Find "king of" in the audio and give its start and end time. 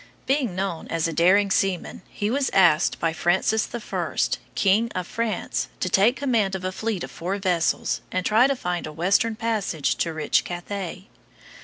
4.55-5.05